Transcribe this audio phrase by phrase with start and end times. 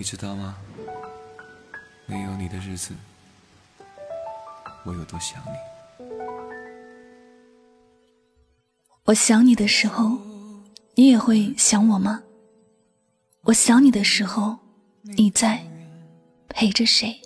[0.00, 0.56] 你知道吗？
[2.06, 2.94] 没有你的日子，
[4.82, 6.06] 我有多想你。
[9.04, 10.18] 我想你的时候，
[10.94, 12.22] 你也会想我吗？
[13.42, 14.56] 我想你的时候，
[15.02, 15.62] 你在
[16.48, 17.20] 陪着谁？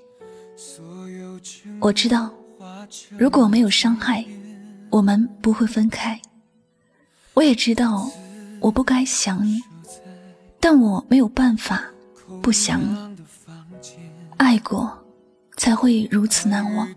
[1.81, 2.35] 我知道，
[3.17, 4.25] 如果没有伤害，
[4.91, 6.21] 我们不会分开。
[7.35, 8.11] 我也知道，
[8.59, 9.61] 我不该想你，
[10.59, 11.81] 但我没有办法
[12.43, 12.97] 不想你。
[14.37, 14.91] 爱过，
[15.57, 16.89] 才会如此难忘。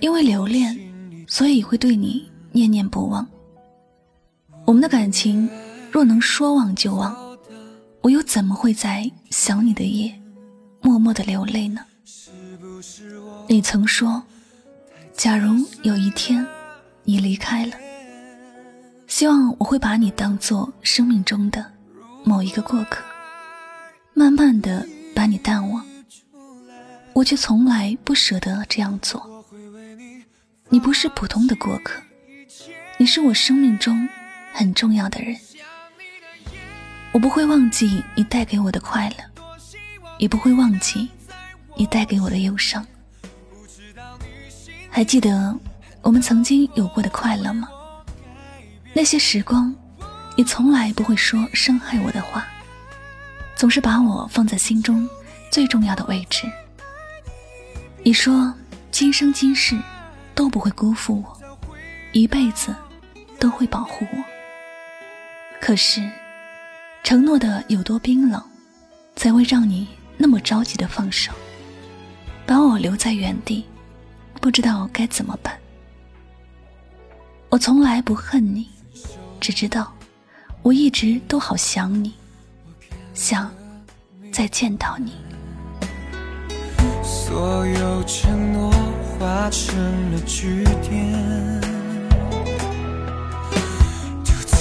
[0.00, 0.76] 因为留恋，
[1.28, 3.26] 所以会对你念念不忘。
[4.64, 5.48] 我们的感情
[5.90, 7.14] 若能说忘就忘，
[8.00, 10.18] 我又怎么会在想你的夜，
[10.80, 11.82] 默默的流泪呢？
[13.48, 14.22] 你曾说，
[15.12, 16.46] 假如有一天
[17.04, 17.72] 你离开了，
[19.06, 21.64] 希望我会把你当做生命中的
[22.24, 23.04] 某一个过客，
[24.14, 25.84] 慢慢的把你淡忘。
[27.12, 29.44] 我却从来不舍得这样做。
[30.68, 32.00] 你不是普通的过客，
[32.96, 34.08] 你是我生命中
[34.52, 35.36] 很重要的人。
[37.12, 39.44] 我不会忘记你带给我的快乐，
[40.18, 41.08] 也不会忘记
[41.76, 42.84] 你带给我的忧伤。
[44.90, 45.56] 还记得
[46.02, 47.68] 我们曾经有过的快乐吗？
[48.92, 49.74] 那些时光，
[50.36, 52.46] 你从来不会说伤害我的话，
[53.56, 55.08] 总是把我放在心中
[55.50, 56.50] 最重要的位置。
[58.02, 58.52] 你说
[58.90, 59.78] 今生今世
[60.34, 61.40] 都不会辜负我，
[62.12, 62.74] 一辈子
[63.38, 64.24] 都会保护我。
[65.60, 66.06] 可是，
[67.02, 68.42] 承诺的有多冰冷，
[69.16, 71.32] 才会让你那么着急的放手，
[72.44, 73.64] 把我留在原地，
[74.40, 75.56] 不知道该怎么办。
[77.48, 78.68] 我从来不恨你，
[79.40, 79.94] 只知道
[80.62, 82.12] 我一直都好想你，
[83.14, 83.50] 想
[84.32, 85.12] 再见到你。
[87.02, 88.70] 所有承诺
[89.18, 89.76] 化成
[90.12, 91.60] 了句点，
[94.24, 94.56] 独自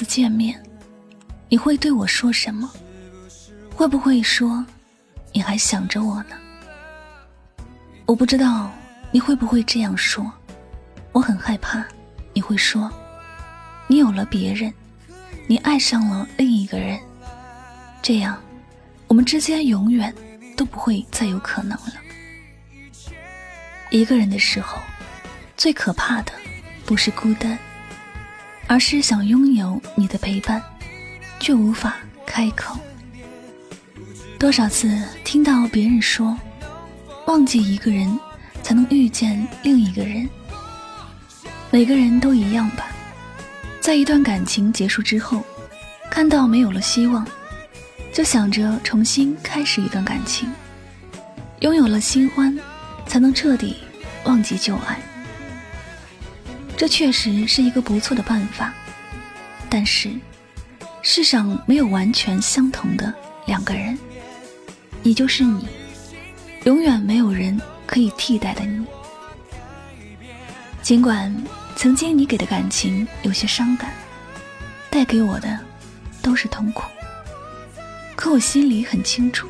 [0.00, 0.58] 次见面，
[1.50, 2.72] 你会对我说什么？
[3.76, 4.64] 会不会说，
[5.30, 6.36] 你还想着我呢？
[8.06, 8.70] 我不知道
[9.10, 10.32] 你会不会这样说，
[11.12, 11.84] 我很害怕
[12.32, 12.90] 你会说，
[13.88, 14.72] 你有了别人，
[15.46, 16.98] 你爱上了另一个人，
[18.00, 18.42] 这样，
[19.06, 20.14] 我们之间永远
[20.56, 21.92] 都不会再有可能了。
[23.90, 24.78] 一个人的时候，
[25.58, 26.32] 最可怕的
[26.86, 27.58] 不是孤单，
[28.70, 30.62] 而是想拥有你的陪伴，
[31.40, 32.78] 却无法开口。
[34.38, 36.38] 多少次听到别人说，
[37.26, 38.16] 忘记一个人
[38.62, 40.30] 才能遇见另一个人。
[41.72, 42.86] 每个人都一样吧，
[43.80, 45.42] 在一段感情结束之后，
[46.08, 47.26] 看到没有了希望，
[48.12, 50.48] 就想着重新开始一段感情。
[51.58, 52.56] 拥有了新欢，
[53.04, 53.78] 才能彻底
[54.22, 54.96] 忘记旧爱。
[56.80, 58.72] 这确实是一个不错的办法，
[59.68, 60.10] 但是
[61.02, 63.12] 世上没有完全相同的
[63.44, 63.98] 两个人。
[65.02, 65.68] 你就是你，
[66.64, 68.82] 永远没有人可以替代的你。
[70.80, 71.30] 尽管
[71.76, 73.92] 曾经你给的感情有些伤感，
[74.88, 75.60] 带给我的
[76.22, 76.84] 都是痛苦，
[78.16, 79.46] 可我心里很清楚，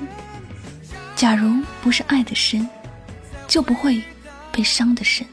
[1.15, 2.69] 假如不是爱的深，
[3.47, 4.03] 就不会
[4.51, 5.25] 被伤的深。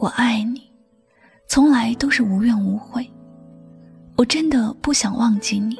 [0.00, 0.62] 我爱你，
[1.46, 3.06] 从来都是无怨无悔。
[4.16, 5.76] 我真的不想忘记你，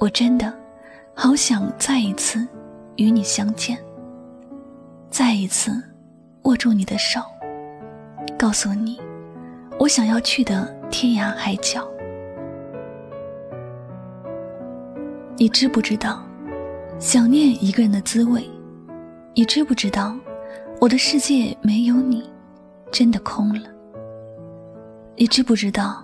[0.00, 0.52] 我真的
[1.14, 2.44] 好想再一次
[2.96, 3.78] 与你相见，
[5.10, 5.80] 再一次
[6.42, 7.20] 握住你的手，
[8.36, 9.00] 告诉你
[9.78, 11.86] 我想要去的天涯海角。
[15.36, 16.20] 你知不知道
[16.98, 18.44] 想念一个人的滋味？
[19.34, 20.16] 你知不知道
[20.80, 22.33] 我的世界没有你？
[22.94, 23.68] 真的空了。
[25.16, 26.00] 你知不知道，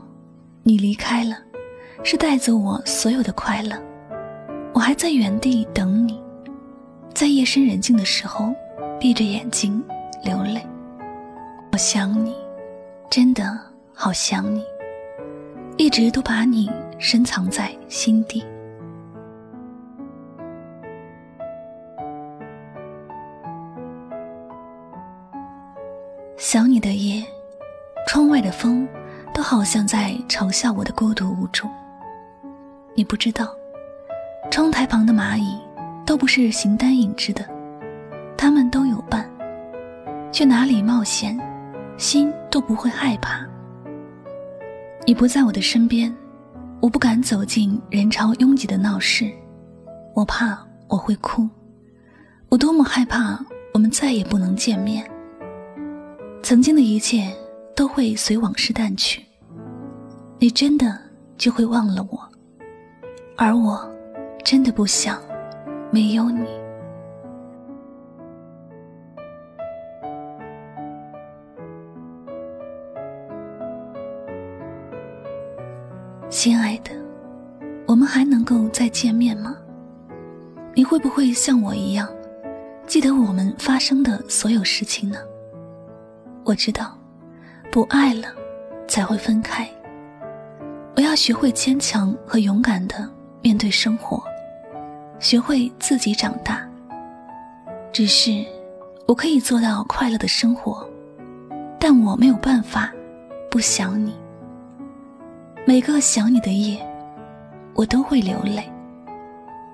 [0.64, 1.36] 你离开了，
[2.02, 3.80] 是带走我所有的快乐。
[4.74, 6.20] 我还在原地等你，
[7.14, 8.52] 在夜深人静的时候，
[8.98, 9.80] 闭着眼睛
[10.24, 10.60] 流泪。
[11.70, 12.34] 我想你，
[13.08, 13.56] 真的
[13.94, 14.64] 好想你，
[15.76, 18.44] 一直都把你深藏在心底。
[29.40, 31.66] 都好像在嘲笑我的孤独无助。
[32.94, 33.48] 你不知道，
[34.50, 35.58] 窗台旁的蚂蚁
[36.04, 37.42] 都不是形单影只的，
[38.36, 39.26] 它们都有伴，
[40.30, 41.40] 去哪里冒险，
[41.96, 43.40] 心都不会害怕。
[45.06, 46.14] 你不在我的身边，
[46.78, 49.32] 我不敢走进人潮拥挤的闹市，
[50.14, 51.48] 我怕我会哭，
[52.50, 53.42] 我多么害怕
[53.72, 55.10] 我们再也不能见面。
[56.42, 57.34] 曾经的一切
[57.74, 59.24] 都会随往事淡去，
[60.42, 60.98] 你真的
[61.36, 62.18] 就会忘了我，
[63.36, 63.86] 而我
[64.42, 65.20] 真的不想
[65.90, 66.48] 没有你。
[76.30, 76.90] 亲爱的，
[77.86, 79.54] 我们还能够再见面吗？
[80.74, 82.08] 你会不会像我一样，
[82.86, 85.18] 记得我们发生的所有事情呢？
[86.46, 86.96] 我知道，
[87.70, 88.28] 不爱了
[88.88, 89.68] 才会分开。
[91.00, 93.08] 我要学会坚强和勇敢的
[93.40, 94.22] 面对生活，
[95.18, 96.62] 学会自己长大。
[97.90, 98.44] 只是，
[99.06, 100.86] 我可以做到快乐的生活，
[101.78, 102.92] 但我没有办法
[103.50, 104.14] 不想你。
[105.66, 106.78] 每个想你的夜，
[107.72, 108.70] 我都会流泪，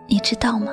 [0.06, 0.72] 你知道吗？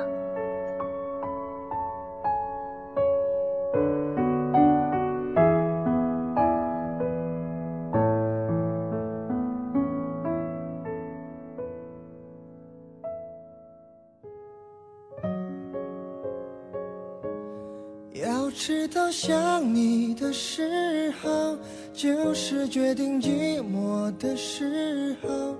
[18.56, 21.58] 知道想你的时候，
[21.92, 25.56] 就是决定寂寞的时候。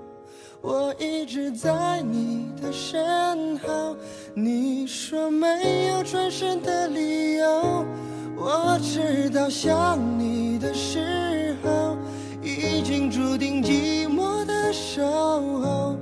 [0.62, 3.96] 我一直在你的身后，
[4.32, 7.84] 你说没有转身的理由。
[8.36, 11.96] 我知道想你的时候，
[12.42, 15.96] 已经注定寂寞的守候，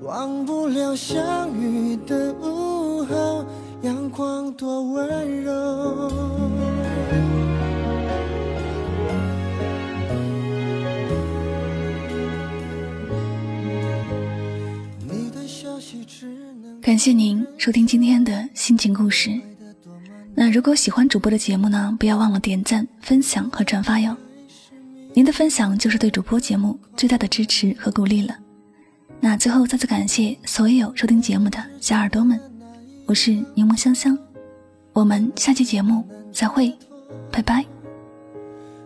[0.00, 3.44] 忘不了相遇的午后。
[3.82, 6.12] 阳光多温柔。
[16.82, 19.30] 感谢您收听今天的心情故事。
[20.34, 24.14] 那如果喜欢主播的节目呢，不要忘了点赞、分享和转发哟。
[25.14, 28.36] 您的分享就是对主播节目最大的支持和鼓励了。
[29.20, 32.49] 那最后再次感谢所有收听节目的小耳朵们。
[33.10, 34.16] 我是柠檬香香，
[34.92, 36.72] 我们下期节目再会，
[37.32, 37.64] 拜拜。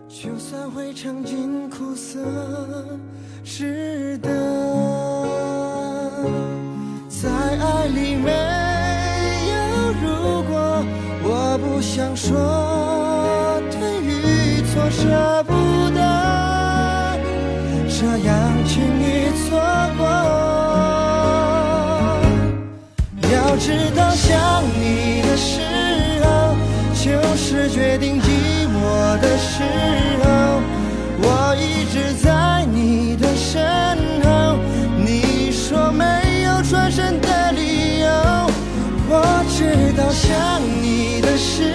[0.09, 2.25] 就算会尝尽苦涩，
[3.45, 4.31] 值得。
[7.11, 8.31] 在爱里没
[9.51, 10.83] 有如果，
[11.23, 15.53] 我不想说对与错，舍不
[15.95, 16.01] 得
[17.91, 18.73] 这样轻
[19.03, 19.61] 易错
[19.99, 20.03] 过。
[23.33, 24.04] 要知道，
[27.55, 28.27] 是决定寂
[28.67, 29.63] 寞的时
[30.25, 30.61] 候。
[31.23, 34.59] 我一直在你的身后，
[34.99, 38.07] 你说没有转身的理由。
[39.09, 41.74] 我知道，想你的时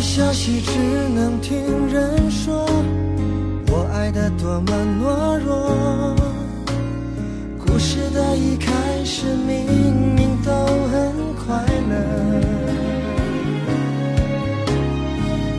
[0.00, 0.70] 消息只
[1.14, 1.56] 能听
[1.92, 2.66] 人说，
[3.68, 6.16] 我爱的多么懦弱。
[7.58, 8.72] 故事的一开
[9.04, 10.50] 始明明都
[10.90, 11.94] 很快乐，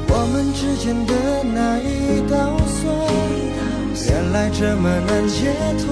[0.08, 2.92] 我们之间的那一道锁，
[4.10, 5.54] 原来这么难解
[5.86, 5.88] 脱。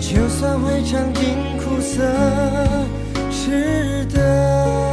[0.00, 1.22] 就算会尝尽
[1.58, 2.02] 苦涩，
[3.30, 4.85] 值得。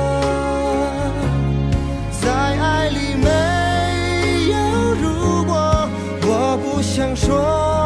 [2.94, 3.30] 里没
[4.54, 4.58] 有
[5.02, 5.54] 如果，
[6.22, 7.83] 我不想说。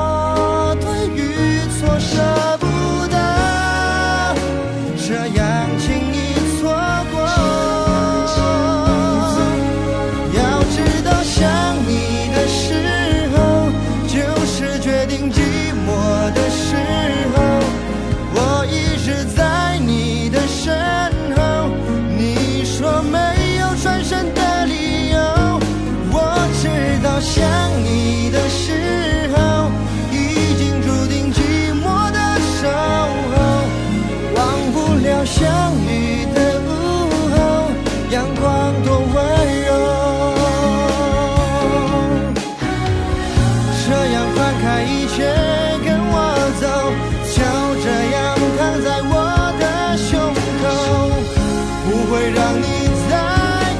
[52.33, 53.11] 让你再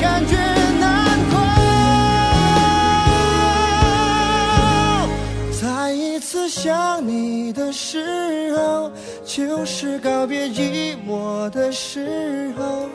[0.02, 0.36] 感觉
[0.80, 1.36] 难过。
[5.62, 8.92] 再一次想你的时候
[9.26, 12.90] 就是告别寂寞的时候。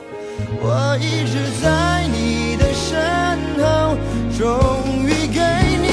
[0.60, 2.98] 我一直在你的身
[3.58, 3.96] 后
[4.38, 4.48] 终
[5.04, 5.40] 于给
[5.80, 5.91] 你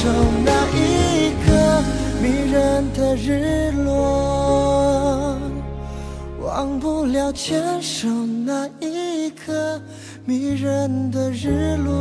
[0.00, 0.08] 守
[0.44, 1.82] 那一刻
[2.22, 5.36] 迷人的日落，
[6.40, 8.06] 忘不了牵手
[8.46, 9.82] 那一刻
[10.24, 11.92] 迷人的日落。